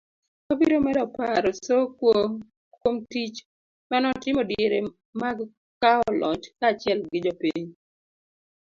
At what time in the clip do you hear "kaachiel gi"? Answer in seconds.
6.59-7.19